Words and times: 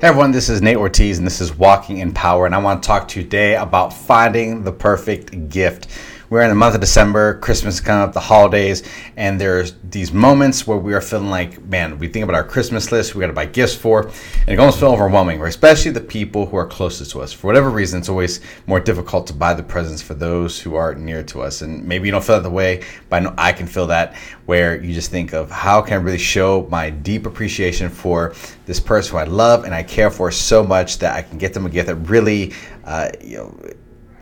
Hey 0.00 0.06
everyone, 0.06 0.32
this 0.32 0.48
is 0.48 0.62
Nate 0.62 0.78
Ortiz 0.78 1.18
and 1.18 1.26
this 1.26 1.42
is 1.42 1.58
Walking 1.58 1.98
in 1.98 2.14
Power, 2.14 2.46
and 2.46 2.54
I 2.54 2.58
want 2.58 2.82
to 2.82 2.86
talk 2.86 3.06
to 3.08 3.20
you 3.20 3.24
today 3.24 3.56
about 3.56 3.92
finding 3.92 4.64
the 4.64 4.72
perfect 4.72 5.50
gift. 5.50 5.88
We're 6.30 6.42
in 6.42 6.48
the 6.48 6.54
month 6.54 6.76
of 6.76 6.80
December, 6.80 7.40
Christmas 7.40 7.74
is 7.74 7.80
coming 7.80 8.04
up, 8.04 8.12
the 8.12 8.20
holidays, 8.20 8.84
and 9.16 9.40
there's 9.40 9.74
these 9.82 10.12
moments 10.12 10.64
where 10.64 10.76
we 10.76 10.94
are 10.94 11.00
feeling 11.00 11.28
like, 11.28 11.60
man, 11.64 11.98
we 11.98 12.06
think 12.06 12.22
about 12.22 12.36
our 12.36 12.44
Christmas 12.44 12.92
list, 12.92 13.16
we 13.16 13.20
got 13.20 13.26
to 13.26 13.32
buy 13.32 13.46
gifts 13.46 13.74
for, 13.74 14.02
and 14.02 14.48
it 14.48 14.60
almost 14.60 14.78
feels 14.78 14.92
overwhelming, 14.92 15.42
especially 15.42 15.90
the 15.90 16.00
people 16.00 16.46
who 16.46 16.56
are 16.56 16.68
closest 16.68 17.10
to 17.10 17.20
us. 17.20 17.32
For 17.32 17.48
whatever 17.48 17.68
reason, 17.68 17.98
it's 17.98 18.08
always 18.08 18.40
more 18.68 18.78
difficult 18.78 19.26
to 19.26 19.32
buy 19.32 19.54
the 19.54 19.64
presents 19.64 20.02
for 20.02 20.14
those 20.14 20.60
who 20.60 20.76
are 20.76 20.94
near 20.94 21.24
to 21.24 21.42
us. 21.42 21.62
And 21.62 21.84
maybe 21.84 22.06
you 22.06 22.12
don't 22.12 22.22
feel 22.22 22.36
that 22.36 22.44
the 22.44 22.50
way, 22.50 22.84
but 23.08 23.16
I 23.16 23.18
know 23.18 23.34
I 23.36 23.52
can 23.52 23.66
feel 23.66 23.88
that 23.88 24.14
where 24.46 24.80
you 24.80 24.94
just 24.94 25.10
think 25.10 25.32
of 25.32 25.50
how 25.50 25.82
can 25.82 25.94
I 25.94 25.96
really 25.96 26.16
show 26.16 26.68
my 26.70 26.90
deep 26.90 27.26
appreciation 27.26 27.88
for 27.88 28.34
this 28.66 28.78
person 28.78 29.10
who 29.10 29.18
I 29.18 29.24
love 29.24 29.64
and 29.64 29.74
I 29.74 29.82
care 29.82 30.12
for 30.12 30.30
so 30.30 30.62
much 30.62 31.00
that 31.00 31.16
I 31.16 31.22
can 31.22 31.38
get 31.38 31.54
them 31.54 31.66
a 31.66 31.70
gift 31.70 31.88
that 31.88 31.96
really, 31.96 32.52
uh, 32.84 33.10
you 33.20 33.38
know, 33.38 33.60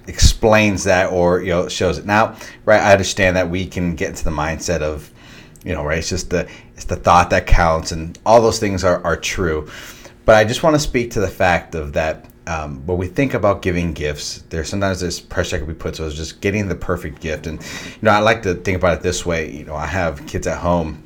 explains 0.09 0.85
that 0.85 1.13
or 1.13 1.43
you 1.43 1.51
know 1.51 1.69
shows 1.69 1.99
it. 1.99 2.07
Now 2.07 2.37
right 2.65 2.81
i 2.81 2.93
understand 2.93 3.37
that 3.37 3.49
we 3.49 3.67
can 3.67 3.95
get 3.95 4.09
into 4.09 4.25
the 4.25 4.31
mindset 4.31 4.81
of 4.81 5.11
you 5.65 5.73
know 5.73 5.85
right 5.85 5.99
it's 5.99 6.09
just 6.09 6.31
the 6.31 6.49
it's 6.75 6.85
the 6.85 6.97
thought 6.97 7.31
that 7.31 7.47
counts 7.47 7.93
and 7.93 8.19
all 8.25 8.41
those 8.41 8.59
things 8.59 8.85
are, 8.85 9.05
are 9.05 9.17
true. 9.17 9.69
But 10.25 10.37
i 10.37 10.45
just 10.45 10.63
want 10.63 10.75
to 10.75 10.81
speak 10.81 11.11
to 11.13 11.21
the 11.21 11.29
fact 11.29 11.75
of 11.75 11.93
that 11.93 12.27
um, 12.47 12.87
when 12.87 12.97
we 12.97 13.07
think 13.07 13.35
about 13.35 13.61
giving 13.61 13.93
gifts 13.93 14.43
there's 14.49 14.71
sometimes 14.71 15.01
this 15.01 15.21
pressure 15.21 15.59
that 15.59 15.65
can 15.65 15.75
be 15.75 15.79
put 15.79 15.95
to 15.95 16.07
us 16.07 16.15
just 16.15 16.41
getting 16.41 16.67
the 16.67 16.75
perfect 16.75 17.21
gift. 17.21 17.47
And 17.47 17.61
you 17.61 17.99
know 18.03 18.11
i 18.11 18.19
like 18.19 18.43
to 18.43 18.55
think 18.55 18.79
about 18.79 18.97
it 18.99 19.03
this 19.03 19.27
way 19.27 19.51
you 19.51 19.65
know 19.65 19.77
i 19.77 19.87
have 19.87 20.27
kids 20.27 20.47
at 20.47 20.59
home 20.59 21.03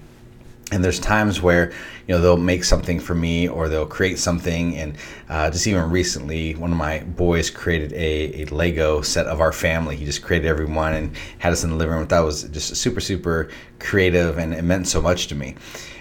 and 0.72 0.82
there's 0.82 0.98
times 0.98 1.42
where 1.42 1.70
you 2.08 2.14
know 2.14 2.20
they'll 2.20 2.36
make 2.36 2.64
something 2.64 2.98
for 2.98 3.14
me 3.14 3.46
or 3.46 3.68
they'll 3.68 3.86
create 3.86 4.18
something. 4.18 4.76
And 4.76 4.96
uh, 5.28 5.50
just 5.50 5.66
even 5.66 5.90
recently 5.90 6.54
one 6.54 6.72
of 6.72 6.78
my 6.78 7.00
boys 7.00 7.50
created 7.50 7.92
a, 7.92 8.42
a 8.42 8.44
lego 8.46 9.02
set 9.02 9.26
of 9.26 9.40
our 9.40 9.52
family. 9.52 9.96
He 9.96 10.04
just 10.04 10.22
created 10.22 10.48
everyone 10.48 10.94
and 10.94 11.16
had 11.38 11.52
us 11.52 11.62
in 11.62 11.70
the 11.70 11.76
living 11.76 11.94
room. 11.94 12.08
That 12.08 12.20
was 12.20 12.44
just 12.44 12.74
super 12.76 13.00
super 13.00 13.50
creative 13.78 14.38
and 14.38 14.54
it 14.54 14.62
meant 14.62 14.88
so 14.88 15.02
much 15.02 15.26
to 15.28 15.34
me. 15.34 15.56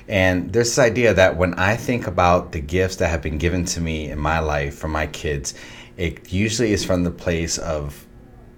And 0.07 0.51
there's 0.51 0.67
this 0.67 0.79
idea 0.79 1.13
that 1.13 1.37
when 1.37 1.53
i 1.53 1.75
think 1.75 2.07
about 2.07 2.51
the 2.51 2.59
gifts 2.59 2.97
that 2.97 3.07
have 3.07 3.21
been 3.21 3.37
given 3.37 3.63
to 3.65 3.79
me 3.79 4.09
in 4.09 4.19
my 4.19 4.39
life 4.39 4.75
from 4.75 4.91
my 4.91 5.07
kids 5.07 5.53
it 5.95 6.33
usually 6.33 6.73
is 6.73 6.83
from 6.83 7.03
the 7.03 7.11
place 7.11 7.57
of 7.59 8.05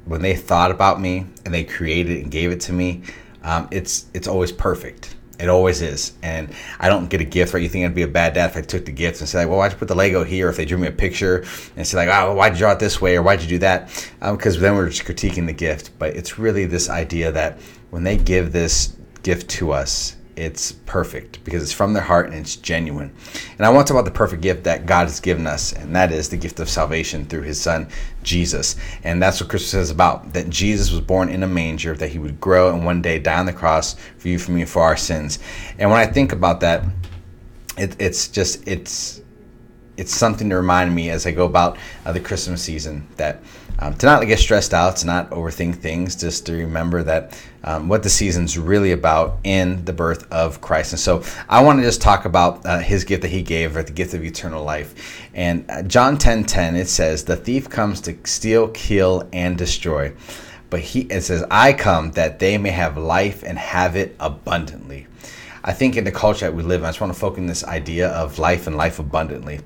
when 0.05 0.22
they 0.22 0.36
thought 0.36 0.72
about 0.72 1.00
me 1.00 1.25
and 1.45 1.53
they 1.53 1.64
created 1.64 2.23
and 2.23 2.31
gave 2.31 2.52
it 2.52 2.59
to 2.61 2.73
me 2.73 3.03
um, 3.44 3.67
it's 3.72 4.05
it's 4.14 4.27
always 4.27 4.52
perfect 4.52 5.16
it 5.44 5.49
always 5.49 5.81
is. 5.81 6.13
And 6.23 6.53
I 6.80 6.88
don't 6.88 7.09
get 7.09 7.19
a 7.19 7.25
gift, 7.25 7.53
right? 7.53 7.61
You 7.61 7.67
think 7.67 7.86
I'd 7.86 7.94
be 7.94 8.03
a 8.03 8.08
bad 8.08 8.33
dad 8.33 8.52
if 8.52 8.55
I 8.55 8.61
took 8.61 8.86
the 8.86 8.94
gifts 8.94 9.19
and 9.19 9.27
said, 9.27 9.39
like, 9.39 9.49
well, 9.49 9.58
why'd 9.58 9.73
you 9.73 9.77
put 9.77 9.89
the 9.89 9.95
Lego 9.95 10.23
here? 10.23 10.47
Or 10.47 10.49
if 10.49 10.55
they 10.55 10.63
drew 10.63 10.77
me 10.77 10.88
a 10.88 10.91
picture 10.91 11.44
and 11.75 11.86
said, 11.86 11.97
like, 11.97 12.08
oh, 12.08 12.33
why'd 12.33 12.53
you 12.53 12.59
draw 12.59 12.72
it 12.72 12.80
this 12.80 13.02
way? 13.02 13.17
Or 13.17 13.22
why'd 13.22 13.41
you 13.41 13.49
do 13.49 13.58
that? 13.59 13.88
Because 14.21 14.55
um, 14.55 14.61
then 14.61 14.75
we're 14.75 14.88
just 14.88 15.03
critiquing 15.03 15.45
the 15.45 15.53
gift. 15.53 15.91
But 15.99 16.16
it's 16.16 16.39
really 16.39 16.66
this 16.66 16.89
idea 16.89 17.30
that 17.33 17.59
when 17.89 18.03
they 18.03 18.17
give 18.17 18.53
this 18.53 18.95
gift 19.21 19.49
to 19.52 19.73
us, 19.73 20.16
it's 20.36 20.72
perfect 20.72 21.44
because 21.44 21.64
it's 21.64 21.72
from 21.72 21.94
their 21.94 22.03
heart 22.03 22.28
and 22.28 22.36
it's 22.36 22.56
genuine. 22.56 23.14
And 23.58 23.66
I 23.66 23.70
want 23.70 23.88
to 23.88 23.94
talk 23.94 24.02
about 24.02 24.12
the 24.12 24.17
perfect 24.17 24.42
gift 24.42 24.64
that 24.64 24.86
God 24.86 25.03
has 25.03 25.20
given 25.20 25.48
us, 25.48 25.73
and 25.73 25.95
that 25.95 26.12
is 26.12 26.30
the 26.30 26.38
gift 26.38 26.59
of 26.59 26.70
salvation 26.70 27.26
through 27.26 27.44
his 27.44 27.59
son, 27.59 27.88
Jesus. 28.23 28.76
And 29.04 29.22
that's 29.22 29.39
what 29.39 29.50
Christmas 29.50 29.73
is 29.73 29.92
about 29.92 30.34
that 30.34 30.50
Jesus 30.50 30.92
was 30.92 31.02
born 31.02 31.30
in 31.30 31.44
a 31.44 31.48
manger, 31.48 31.95
that 31.95 32.09
he 32.09 32.20
would 32.20 32.39
grow 32.39 32.73
and 32.73 32.86
one 32.86 33.02
day 33.02 33.20
die 33.20 33.39
on 33.39 33.45
the 33.45 33.54
cross 33.54 33.95
for 34.17 34.28
you, 34.28 34.39
for 34.39 34.52
me, 34.52 34.66
for 34.66 34.81
our 34.81 34.98
sins. 34.98 35.39
And 35.78 35.89
when 35.89 36.00
I 36.00 36.06
think 36.06 36.31
about 36.31 36.59
that, 36.61 36.84
it, 37.78 37.95
it's 38.00 38.28
just, 38.28 38.67
it's, 38.67 39.22
it's 39.97 40.13
something 40.13 40.49
to 40.49 40.55
remind 40.55 40.94
me 40.94 41.09
as 41.09 41.25
I 41.25 41.31
go 41.31 41.45
about 41.45 41.77
uh, 42.05 42.11
the 42.11 42.20
Christmas 42.20 42.61
season 42.61 43.08
that 43.17 43.42
um, 43.80 43.95
to 43.95 44.05
not 44.05 44.26
get 44.26 44.39
stressed 44.39 44.73
out, 44.73 44.98
to 44.98 45.05
not 45.05 45.30
overthink 45.31 45.76
things, 45.76 46.15
just 46.15 46.45
to 46.45 46.54
remember 46.54 47.04
that 47.04 47.37
um, 47.64 47.87
what 47.87 48.03
the 48.03 48.09
season's 48.09 48.58
really 48.58 48.92
about 48.92 49.39
in 49.43 49.83
the 49.86 49.93
birth 49.93 50.32
of 50.32 50.61
Christ. 50.61 50.93
And 50.93 50.99
so 50.99 51.23
I 51.49 51.64
want 51.64 51.80
to 51.80 51.83
just 51.83 52.02
talk 52.02 52.26
about 52.26 52.65
uh, 52.65 52.80
his 52.80 53.03
gift 53.03 53.23
that 53.23 53.32
he 53.32 53.42
gave, 53.42 53.76
or 53.76 53.83
the 53.83 53.92
gift 53.92 54.14
of 54.14 54.23
eternal 54.23 54.64
life. 54.64 55.27
And 55.33 55.65
uh, 55.70 55.83
John 55.83 56.17
10 56.17 56.45
10, 56.45 56.76
it 56.76 56.87
says, 56.87 57.26
The 57.26 57.36
thief 57.36 57.70
comes 57.70 57.99
to 58.02 58.15
steal, 58.26 58.67
kill, 58.70 59.27
and 59.33 59.58
destroy. 59.58 60.14
But 60.70 60.82
he, 60.82 61.02
it 61.02 61.21
says, 61.21 61.43
I 61.52 61.73
come 61.73 62.11
that 62.11 62.39
they 62.39 62.58
may 62.58 62.71
have 62.71 62.98
life 62.98 63.43
and 63.43 63.58
have 63.58 63.95
it 63.95 64.15
abundantly. 64.20 65.08
I 65.66 65.72
think 65.72 65.96
in 65.96 66.04
the 66.04 66.12
culture 66.12 66.46
that 66.46 66.54
we 66.54 66.62
live 66.62 66.82
in, 66.82 66.86
I 66.86 66.90
just 66.90 67.00
want 67.00 67.14
to 67.14 67.20
focus 67.20 67.40
on 67.40 67.48
this 67.48 67.64
idea 67.64 68.10
of 68.10 68.38
life 68.38 68.68
and 68.68 68.76
life 68.76 69.00
abundantly. 69.00 69.62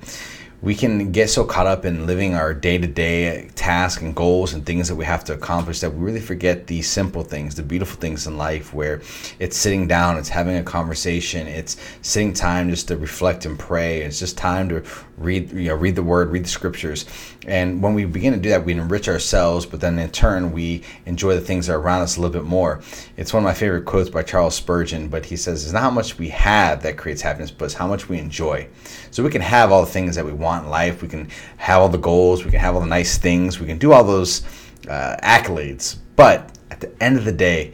We 0.59 0.73
can 0.73 1.11
get 1.11 1.29
so 1.29 1.45
caught 1.45 1.67
up 1.67 1.85
in 1.85 2.07
living 2.07 2.33
our 2.33 2.51
day 2.51 2.79
to 2.79 2.87
day 2.87 3.47
tasks 3.53 4.01
and 4.01 4.15
goals 4.15 4.53
and 4.53 4.65
things 4.65 4.87
that 4.87 4.95
we 4.95 5.05
have 5.05 5.23
to 5.25 5.33
accomplish 5.33 5.81
that 5.81 5.93
we 5.93 6.03
really 6.03 6.19
forget 6.19 6.65
the 6.65 6.81
simple 6.81 7.21
things, 7.21 7.53
the 7.53 7.61
beautiful 7.61 7.99
things 7.99 8.25
in 8.25 8.37
life 8.37 8.73
where 8.73 9.01
it's 9.37 9.55
sitting 9.55 9.87
down, 9.87 10.17
it's 10.17 10.29
having 10.29 10.57
a 10.57 10.63
conversation, 10.63 11.45
it's 11.45 11.77
sitting 12.01 12.33
time 12.33 12.71
just 12.71 12.87
to 12.87 12.97
reflect 12.97 13.45
and 13.45 13.59
pray. 13.59 14.01
It's 14.01 14.17
just 14.17 14.35
time 14.35 14.67
to 14.69 14.83
read, 15.17 15.51
you 15.51 15.67
know, 15.67 15.75
read 15.75 15.95
the 15.95 16.01
word, 16.01 16.31
read 16.31 16.45
the 16.45 16.49
scriptures. 16.49 17.05
And 17.45 17.83
when 17.83 17.93
we 17.93 18.05
begin 18.05 18.33
to 18.33 18.39
do 18.39 18.49
that, 18.49 18.65
we 18.65 18.73
enrich 18.73 19.07
ourselves, 19.07 19.65
but 19.67 19.79
then 19.79 19.99
in 19.99 20.09
turn, 20.09 20.51
we 20.51 20.81
enjoy 21.05 21.35
the 21.35 21.41
things 21.41 21.67
that 21.67 21.73
are 21.73 21.79
around 21.79 22.01
us 22.01 22.17
a 22.17 22.21
little 22.21 22.33
bit 22.33 22.47
more. 22.47 22.81
It's 23.15 23.31
one 23.31 23.43
of 23.43 23.47
my 23.47 23.53
favorite 23.53 23.85
quotes 23.85 24.09
by 24.09 24.23
Charles 24.23 24.55
Spurgeon, 24.55 25.07
but 25.07 25.25
he 25.25 25.37
says, 25.37 25.63
It's 25.63 25.73
not 25.73 25.83
how 25.83 25.91
much 25.91 26.17
we 26.17 26.29
have 26.29 26.81
that 26.81 26.97
creates 26.97 27.21
happiness, 27.21 27.51
but 27.51 27.65
it's 27.65 27.73
how 27.75 27.87
much 27.87 28.09
we 28.09 28.17
enjoy. 28.17 28.67
So 29.11 29.23
we 29.23 29.29
can 29.29 29.41
have 29.41 29.71
all 29.71 29.85
the 29.85 29.91
things 29.91 30.15
that 30.15 30.25
we 30.25 30.33
want 30.33 30.46
in 30.53 30.69
life, 30.69 31.01
we 31.01 31.07
can 31.07 31.29
have 31.57 31.81
all 31.81 31.89
the 31.89 31.97
goals, 31.97 32.45
we 32.45 32.51
can 32.51 32.59
have 32.59 32.75
all 32.75 32.81
the 32.81 32.87
nice 32.87 33.17
things, 33.17 33.59
we 33.59 33.67
can 33.67 33.77
do 33.77 33.93
all 33.93 34.03
those 34.03 34.43
uh, 34.87 35.15
accolades. 35.23 35.97
But 36.15 36.57
at 36.71 36.79
the 36.79 36.91
end 37.03 37.17
of 37.17 37.25
the 37.25 37.31
day, 37.31 37.73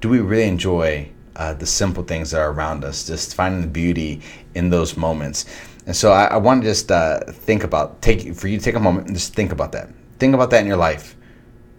do 0.00 0.08
we 0.08 0.20
really 0.20 0.48
enjoy 0.48 1.10
uh, 1.36 1.54
the 1.54 1.66
simple 1.66 2.04
things 2.04 2.30
that 2.30 2.40
are 2.40 2.52
around 2.52 2.84
us, 2.84 3.06
just 3.06 3.34
finding 3.34 3.60
the 3.60 3.66
beauty 3.66 4.22
in 4.54 4.70
those 4.70 4.96
moments? 4.96 5.46
And 5.86 5.94
so 5.94 6.12
I, 6.12 6.26
I 6.26 6.36
want 6.36 6.62
to 6.62 6.68
just 6.68 6.90
uh, 6.90 7.20
think 7.30 7.64
about 7.64 8.00
take 8.00 8.34
for 8.34 8.48
you 8.48 8.58
to 8.58 8.64
take 8.64 8.74
a 8.74 8.80
moment 8.80 9.06
and 9.06 9.16
just 9.16 9.34
think 9.34 9.52
about 9.52 9.72
that. 9.72 9.90
Think 10.18 10.34
about 10.34 10.50
that 10.50 10.60
in 10.60 10.66
your 10.66 10.76
life. 10.76 11.16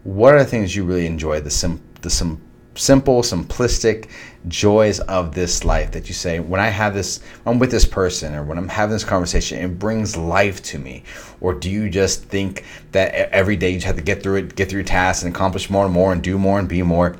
What 0.03 0.35
are 0.35 0.39
the 0.39 0.45
things 0.45 0.75
you 0.75 0.83
really 0.83 1.07
enjoy? 1.07 1.39
The 1.39 1.49
sim 1.49 1.81
the 2.01 2.09
sim 2.09 2.39
simple, 2.75 3.21
simplistic 3.21 4.09
joys 4.47 4.99
of 5.01 5.33
this 5.33 5.63
life 5.63 5.91
that 5.91 6.07
you 6.07 6.13
say, 6.13 6.39
when 6.39 6.59
I 6.59 6.67
have 6.67 6.93
this, 6.93 7.19
I'm 7.45 7.59
with 7.59 7.71
this 7.71 7.85
person, 7.85 8.35
or 8.35 8.43
when 8.43 8.57
I'm 8.57 8.67
having 8.67 8.93
this 8.93 9.03
conversation, 9.03 9.59
it 9.59 9.79
brings 9.79 10.15
life 10.15 10.61
to 10.63 10.79
me? 10.79 11.03
Or 11.41 11.53
do 11.53 11.69
you 11.69 11.89
just 11.89 12.23
think 12.23 12.63
that 12.91 13.13
every 13.31 13.55
day 13.55 13.71
you 13.71 13.79
have 13.81 13.95
to 13.95 14.01
get 14.01 14.21
through 14.21 14.37
it, 14.37 14.55
get 14.55 14.69
through 14.69 14.79
your 14.79 14.87
tasks, 14.87 15.23
and 15.23 15.33
accomplish 15.33 15.69
more 15.69 15.85
and 15.85 15.93
more, 15.93 16.13
and 16.13 16.21
do 16.21 16.37
more 16.37 16.59
and 16.59 16.67
be 16.67 16.81
more? 16.83 17.17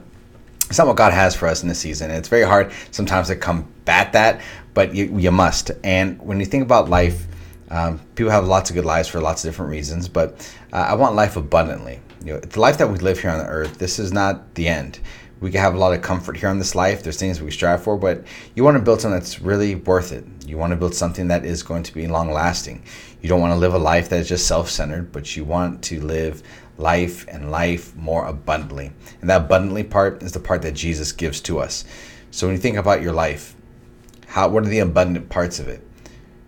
It's 0.70 0.78
not 0.78 0.88
what 0.88 0.98
God 0.98 1.14
has 1.14 1.36
for 1.36 1.48
us 1.48 1.62
in 1.62 1.70
this 1.70 1.80
season. 1.80 2.10
it's 2.10 2.28
very 2.28 2.44
hard 2.44 2.72
sometimes 2.92 3.28
to 3.28 3.36
combat 3.36 4.14
that, 4.14 4.42
but 4.74 4.96
you, 4.96 5.18
you 5.18 5.32
must. 5.32 5.72
And 5.84 6.20
when 6.22 6.40
you 6.40 6.46
think 6.46 6.64
about 6.64 6.90
life, 6.90 7.28
um, 7.70 8.00
people 8.16 8.32
have 8.32 8.48
lots 8.48 8.70
of 8.70 8.76
good 8.76 8.86
lives 8.86 9.08
for 9.08 9.20
lots 9.20 9.44
of 9.44 9.50
different 9.50 9.72
reasons, 9.72 10.08
but 10.08 10.52
uh, 10.74 10.78
I 10.78 10.96
want 10.96 11.16
life 11.16 11.36
abundantly. 11.36 12.00
You 12.24 12.34
know, 12.34 12.40
the 12.40 12.60
life 12.60 12.78
that 12.80 12.90
we 12.90 12.98
live 12.98 13.20
here 13.20 13.30
on 13.30 13.40
the 13.40 13.46
earth, 13.46 13.78
this 13.78 14.00
is 14.00 14.12
not 14.12 14.56
the 14.56 14.68
end. 14.68 15.00
We 15.42 15.52
can 15.52 15.60
have 15.60 15.76
a 15.76 15.78
lot 15.78 15.94
of 15.94 16.02
comfort 16.02 16.38
here 16.38 16.50
on 16.50 16.60
this 16.60 16.76
life. 16.76 17.04
There's 17.04 17.20
things 17.20 17.42
we 17.42 17.52
strive 17.52 17.84
for, 17.84 17.98
but 17.98 18.24
you 18.56 18.64
want 18.64 18.78
to 18.78 18.84
build 18.84 19.02
something 19.02 19.20
that's 19.20 19.42
really 19.42 19.76
worth 19.76 20.12
it. 20.12 20.26
You 20.46 20.58
want 20.58 20.72
to 20.72 20.78
build 20.78 20.96
something 20.96 21.28
that 21.28 21.46
is 21.46 21.62
going 21.62 21.84
to 21.84 21.94
be 21.94 22.08
long 22.08 22.32
lasting. 22.32 22.84
You 23.22 23.30
don't 23.30 23.42
want 23.42 23.52
to 23.52 23.60
live 23.60 23.74
a 23.74 23.80
life 23.80 24.10
that 24.10 24.20
is 24.20 24.30
just 24.30 24.48
self 24.48 24.70
centered, 24.70 25.12
but 25.12 25.36
you 25.36 25.44
want 25.44 25.84
to 25.86 26.00
live 26.00 26.42
life 26.78 27.26
and 27.28 27.52
life 27.52 27.96
more 27.96 28.26
abundantly. 28.26 28.92
And 29.22 29.30
that 29.30 29.42
abundantly 29.42 29.84
part 29.84 30.24
is 30.24 30.32
the 30.32 30.40
part 30.40 30.62
that 30.62 30.74
Jesus 30.74 31.12
gives 31.12 31.42
to 31.42 31.60
us. 31.60 31.86
So 32.32 32.48
when 32.48 32.56
you 32.56 32.62
think 32.62 32.78
about 32.78 33.02
your 33.02 33.14
life, 33.14 33.56
how 34.28 34.48
what 34.50 34.64
are 34.64 34.70
the 34.70 34.80
abundant 34.80 35.30
parts 35.30 35.60
of 35.60 35.68
it? 35.68 35.86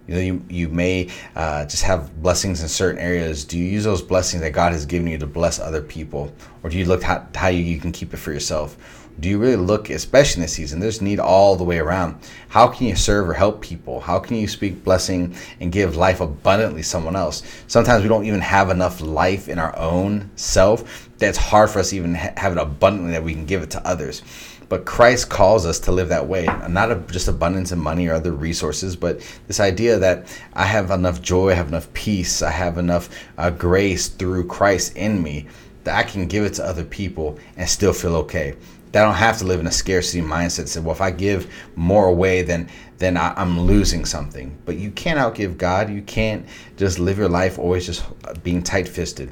You 0.08 0.14
know, 0.16 0.22
you, 0.22 0.46
you 0.50 0.70
may 0.70 1.10
uh, 1.36 1.66
just 1.66 1.84
have 1.84 2.22
blessings 2.22 2.62
in 2.62 2.70
certain 2.70 3.00
areas. 3.00 3.44
Do 3.44 3.58
you 3.58 3.66
use 3.66 3.84
those 3.84 4.02
blessings 4.02 4.42
that 4.42 4.52
God 4.52 4.72
has 4.72 4.86
given 4.86 5.08
you 5.08 5.18
to 5.18 5.28
bless 5.28 5.60
other 5.60 5.82
people? 5.82 6.34
Or 6.64 6.70
do 6.70 6.78
you 6.78 6.86
look 6.86 7.04
how, 7.04 7.28
how 7.36 7.50
you, 7.50 7.62
you 7.62 7.80
can 7.80 7.92
keep 7.92 8.14
it 8.14 8.18
for 8.18 8.32
yourself? 8.32 8.78
Do 9.20 9.30
you 9.30 9.40
really 9.40 9.56
look, 9.56 9.90
especially 9.90 10.42
in 10.42 10.44
this 10.44 10.54
season, 10.54 10.80
there's 10.80 11.02
need 11.02 11.20
all 11.20 11.56
the 11.56 11.64
way 11.64 11.80
around. 11.80 12.22
How 12.50 12.68
can 12.68 12.86
you 12.86 12.96
serve 12.96 13.28
or 13.28 13.34
help 13.34 13.62
people? 13.62 14.00
How 14.00 14.20
can 14.20 14.38
you 14.38 14.48
speak 14.48 14.84
blessing 14.84 15.36
and 15.60 15.72
give 15.72 15.96
life 15.96 16.22
abundantly 16.22 16.84
to 16.84 16.88
someone 16.88 17.16
else? 17.16 17.42
Sometimes 17.66 18.04
we 18.04 18.10
don't 18.10 18.26
even 18.26 18.42
have 18.42 18.70
enough 18.70 19.02
life 19.02 19.50
in 19.50 19.58
our 19.58 19.76
own 19.76 20.30
self. 20.36 21.10
That's 21.18 21.38
hard 21.38 21.72
for 21.72 21.80
us 21.80 21.90
to 21.90 21.96
even 21.96 22.14
have 22.14 22.52
it 22.52 22.60
abundantly 22.60 23.14
that 23.14 23.24
we 23.24 23.34
can 23.34 23.48
give 23.48 23.64
it 23.64 23.72
to 23.72 23.88
others. 23.88 24.22
But 24.70 24.86
Christ 24.86 25.30
calls 25.30 25.66
us 25.66 25.80
to 25.82 25.92
live 25.92 26.10
that 26.10 26.28
way, 26.28 26.46
not 26.68 27.08
just 27.10 27.28
abundance 27.28 27.72
in 27.72 27.80
money 27.80 28.08
or 28.08 28.14
other 28.14 28.34
resources, 28.34 28.96
but 28.96 29.22
this 29.48 29.60
idea 29.60 29.98
that 30.00 30.28
I 30.54 30.66
have 30.66 30.92
enough 30.92 31.22
joy, 31.22 31.52
I 31.52 31.56
have 31.56 31.70
enough 31.70 31.92
peace, 31.94 32.42
I 32.42 32.52
have 32.52 32.78
enough 32.78 33.10
uh, 33.38 33.50
grace 33.50 34.10
through 34.10 34.48
Christ 34.48 34.98
in 34.98 35.24
me 35.24 35.48
that 35.86 35.96
I 35.96 36.04
can 36.04 36.28
give 36.28 36.44
it 36.44 36.54
to 36.56 36.66
other 36.66 36.84
people 36.84 37.40
and 37.56 37.70
still 37.70 37.94
feel 37.94 38.18
okay. 38.18 38.56
That 38.92 39.04
I 39.04 39.06
don't 39.06 39.16
have 39.16 39.38
to 39.38 39.46
live 39.46 39.62
in 39.62 39.68
a 39.68 39.72
scarcity 39.72 40.22
mindset. 40.22 40.68
Say, 40.68 40.82
well, 40.82 40.92
if 40.92 41.02
I 41.02 41.12
give 41.12 41.54
more 41.76 42.08
away, 42.08 42.42
then 42.42 42.70
then 42.98 43.16
I, 43.16 43.40
am 43.40 43.60
losing 43.62 44.06
something. 44.06 44.58
But 44.66 44.78
you 44.78 44.92
can't 44.92 45.20
outgive 45.20 45.58
God. 45.58 45.90
You 45.90 46.02
can't 46.02 46.46
just 46.78 47.00
live 47.00 47.18
your 47.18 47.30
life 47.30 47.60
always 47.60 47.86
just 47.86 48.04
being 48.44 48.64
tight-fisted. 48.64 49.32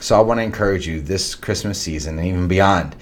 So 0.00 0.18
I 0.18 0.22
want 0.22 0.38
to 0.38 0.44
encourage 0.44 0.86
you 0.86 1.00
this 1.00 1.34
Christmas 1.34 1.80
season 1.80 2.18
and 2.18 2.26
even 2.26 2.48
beyond 2.48 2.96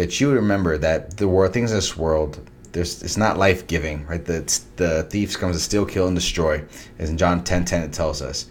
that 0.00 0.18
you 0.18 0.32
remember 0.32 0.78
that 0.78 1.18
the 1.18 1.28
world 1.28 1.52
things 1.52 1.70
in 1.72 1.76
this 1.76 1.94
world 1.94 2.40
there's 2.72 3.02
it's 3.02 3.18
not 3.18 3.36
life 3.36 3.66
giving, 3.66 4.06
right? 4.06 4.24
The 4.24 4.40
the 4.76 5.02
thief 5.04 5.36
comes 5.38 5.56
to 5.56 5.62
steal, 5.62 5.84
kill, 5.84 6.06
and 6.06 6.16
destroy, 6.16 6.64
as 6.98 7.10
in 7.10 7.18
John 7.18 7.44
10 7.44 7.64
10 7.66 7.82
it 7.82 7.92
tells 7.92 8.22
us. 8.22 8.46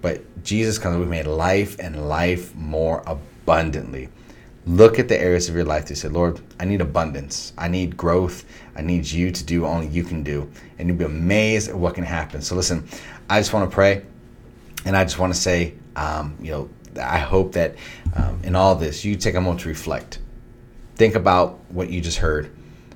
But 0.00 0.20
Jesus 0.44 0.78
comes, 0.78 0.98
we 0.98 1.06
made 1.06 1.26
life 1.26 1.78
and 1.80 2.08
life 2.08 2.54
more 2.54 3.02
abundantly. 3.06 4.10
Look 4.64 5.00
at 5.00 5.08
the 5.08 5.18
areas 5.18 5.48
of 5.48 5.56
your 5.56 5.64
life 5.64 5.90
you 5.90 5.96
say, 5.96 6.08
Lord, 6.08 6.40
I 6.60 6.66
need 6.66 6.80
abundance. 6.80 7.52
I 7.58 7.66
need 7.66 7.96
growth. 7.96 8.44
I 8.76 8.82
need 8.82 9.06
you 9.06 9.32
to 9.32 9.44
do 9.44 9.66
only 9.66 9.88
you 9.88 10.04
can 10.04 10.22
do. 10.22 10.48
And 10.78 10.88
you'll 10.88 10.98
be 10.98 11.04
amazed 11.04 11.68
at 11.68 11.74
what 11.74 11.94
can 11.94 12.04
happen. 12.04 12.42
So 12.42 12.54
listen, 12.54 12.86
I 13.28 13.40
just 13.40 13.52
want 13.52 13.68
to 13.68 13.74
pray 13.74 14.04
and 14.84 14.96
I 14.96 15.02
just 15.02 15.18
want 15.18 15.34
to 15.34 15.40
say, 15.40 15.74
um, 15.96 16.36
you 16.40 16.52
know, 16.52 16.68
I 17.00 17.18
hope 17.18 17.52
that 17.52 17.74
um, 18.14 18.40
in 18.44 18.54
all 18.54 18.74
this, 18.76 19.04
you 19.04 19.16
take 19.16 19.34
a 19.34 19.40
moment 19.40 19.62
to 19.62 19.68
reflect. 19.68 20.18
Think 20.96 21.14
about 21.14 21.58
what 21.70 21.90
you 21.90 22.00
just 22.00 22.18
heard 22.18 22.50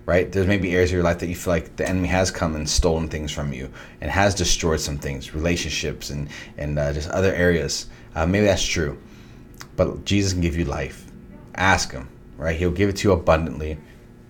right? 0.06 0.30
There's 0.30 0.46
maybe 0.46 0.72
areas 0.72 0.90
of 0.90 0.94
your 0.94 1.02
life 1.02 1.18
that 1.18 1.26
you 1.26 1.34
feel 1.34 1.52
like 1.52 1.76
the 1.76 1.86
enemy 1.86 2.08
has 2.08 2.30
come 2.30 2.54
and 2.54 2.68
stolen 2.68 3.08
things 3.08 3.32
from 3.32 3.52
you 3.52 3.70
and 4.00 4.10
has 4.10 4.34
destroyed 4.34 4.80
some 4.80 4.96
things, 4.96 5.34
relationships 5.34 6.10
and 6.10 6.28
and 6.56 6.78
uh, 6.78 6.92
just 6.92 7.10
other 7.10 7.34
areas. 7.34 7.88
Uh, 8.14 8.24
maybe 8.24 8.46
that's 8.46 8.64
true, 8.64 8.98
but 9.74 10.04
Jesus 10.04 10.32
can 10.32 10.40
give 10.40 10.56
you 10.56 10.64
life. 10.64 11.10
Ask 11.56 11.92
Him, 11.92 12.08
right? 12.38 12.56
He'll 12.56 12.70
give 12.70 12.88
it 12.88 12.96
to 12.98 13.08
you 13.08 13.12
abundantly. 13.12 13.76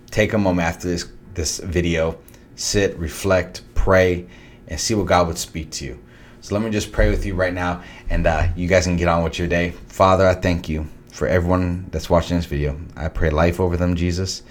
Take 0.09 0.33
a 0.33 0.37
moment 0.37 0.67
after 0.67 0.87
this 0.87 1.09
this 1.35 1.59
video, 1.59 2.17
sit, 2.55 2.97
reflect, 2.97 3.61
pray, 3.75 4.27
and 4.67 4.79
see 4.79 4.95
what 4.95 5.05
God 5.05 5.27
would 5.27 5.37
speak 5.37 5.69
to 5.71 5.85
you. 5.85 6.03
So 6.41 6.55
let 6.55 6.63
me 6.63 6.71
just 6.71 6.91
pray 6.91 7.09
with 7.09 7.25
you 7.25 7.35
right 7.35 7.53
now, 7.53 7.83
and 8.09 8.25
uh, 8.25 8.47
you 8.55 8.67
guys 8.67 8.85
can 8.85 8.97
get 8.97 9.07
on 9.07 9.23
with 9.23 9.37
your 9.37 9.47
day. 9.47 9.71
Father, 9.87 10.27
I 10.27 10.33
thank 10.33 10.67
you 10.67 10.87
for 11.17 11.27
everyone 11.27 11.87
that's 11.89 12.11
watching 12.11 12.37
this 12.37 12.45
video. 12.45 12.79
I 12.95 13.07
pray 13.07 13.31
life 13.31 13.59
over 13.59 13.75
them, 13.75 13.95
Jesus. 13.95 14.43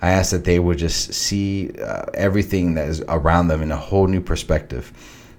I 0.00 0.08
ask 0.12 0.30
that 0.30 0.46
they 0.46 0.58
would 0.58 0.78
just 0.78 1.12
see 1.12 1.70
uh, 1.78 2.06
everything 2.14 2.76
that 2.76 2.88
is 2.88 3.02
around 3.08 3.48
them 3.48 3.60
in 3.60 3.70
a 3.70 3.76
whole 3.76 4.06
new 4.06 4.22
perspective. 4.22 4.90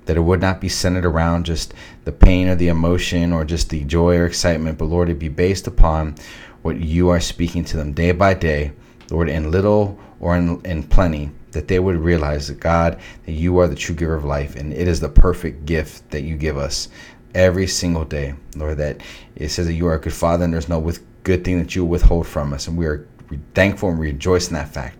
That 0.06 0.16
it 0.16 0.20
would 0.20 0.42
not 0.42 0.62
be 0.62 0.70
centered 0.70 1.04
around 1.04 1.48
just 1.48 1.74
the 2.04 2.12
pain 2.12 2.48
or 2.48 2.54
the 2.54 2.68
emotion 2.68 3.34
or 3.34 3.46
just 3.46 3.72
the 3.72 3.84
joy 3.84 4.18
or 4.18 4.28
excitement, 4.28 4.78
but 4.78 4.86
Lord, 4.86 5.10
it 5.10 5.18
be 5.18 5.28
based 5.28 5.66
upon 5.66 6.18
what 6.62 6.80
you 6.80 7.10
are 7.10 7.20
speaking 7.20 7.66
to 7.66 7.78
them 7.78 7.92
day 7.92 8.12
by 8.12 8.36
day, 8.36 8.72
Lord, 9.10 9.28
in 9.28 9.50
little 9.50 9.98
or 10.20 10.38
in, 10.38 10.64
in 10.66 10.84
plenty, 10.84 11.32
that 11.50 11.68
they 11.68 11.80
would 11.80 11.98
realize 11.98 12.48
that 12.48 12.60
God, 12.60 13.00
that 13.26 13.32
you 13.32 13.58
are 13.58 13.68
the 13.68 13.76
true 13.76 13.96
giver 13.96 14.14
of 14.14 14.24
life, 14.24 14.56
and 14.56 14.72
it 14.72 14.88
is 14.88 15.00
the 15.00 15.10
perfect 15.10 15.66
gift 15.66 16.12
that 16.12 16.22
you 16.22 16.36
give 16.36 16.58
us 16.58 16.90
every 17.36 17.68
single 17.68 18.06
day, 18.06 18.34
Lord. 18.56 18.78
That 18.78 19.02
it 19.36 19.50
says 19.50 19.68
that 19.68 19.74
you 19.74 19.86
are 19.88 19.96
a 19.96 20.02
good 20.02 20.14
Father, 20.14 20.46
and 20.46 20.54
there's 20.54 20.70
no 20.70 20.80
with 20.80 21.06
good 21.24 21.44
thing 21.44 21.60
that 21.60 21.76
you 21.76 21.86
withhold 21.86 22.26
from 22.26 22.54
us, 22.54 22.68
and 22.68 22.78
we 22.78 22.88
are 22.88 23.06
thankful 23.54 23.90
and 23.90 24.00
rejoice 24.00 24.48
in 24.48 24.56
that 24.56 24.70
fact. 24.70 24.98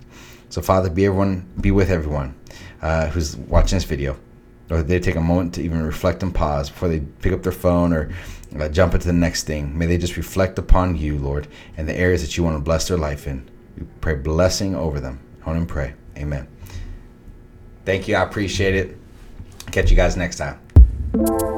So, 0.50 0.62
Father, 0.62 0.90
be 0.90 1.06
everyone, 1.06 1.50
be 1.60 1.72
with 1.72 1.90
everyone 1.90 2.36
uh, 2.82 3.08
who's 3.08 3.36
watching 3.36 3.78
this 3.78 3.84
video, 3.84 4.18
or 4.70 4.84
they 4.84 5.00
take 5.00 5.16
a 5.16 5.22
moment 5.22 5.54
to 5.56 5.64
even 5.64 5.82
reflect 5.82 6.22
and 6.22 6.34
pause 6.34 6.70
before 6.70 6.90
they 6.90 7.00
pick 7.00 7.34
up 7.34 7.44
their 7.44 7.52
phone 7.52 7.94
or 7.94 8.12
uh, 8.60 8.70
jump 8.70 8.94
into 8.94 9.08
the 9.08 9.14
next 9.14 9.44
thing. 9.44 9.78
May 9.78 9.86
they 9.86 9.98
just 9.98 10.18
reflect 10.18 10.60
upon 10.60 10.96
you, 10.96 11.18
Lord, 11.18 11.48
and 11.78 11.88
the 11.88 11.98
areas 11.98 12.22
that 12.22 12.38
you 12.38 12.44
want 12.44 12.56
to 12.58 12.62
bless 12.62 12.88
their 12.88 12.98
life 12.98 13.28
in. 13.28 13.50
We 13.78 13.86
pray 14.02 14.16
blessing 14.16 14.76
over 14.76 15.00
them. 15.00 15.20
Want 15.46 15.68
to 15.68 15.72
pray. 15.72 15.94
Amen. 16.18 16.48
Thank 17.86 18.08
you. 18.08 18.16
I 18.16 18.24
appreciate 18.24 18.76
it. 18.76 18.98
Catch 19.72 19.92
you 19.92 19.96
guys 19.96 20.18
next 20.18 20.38
time. 20.38 21.55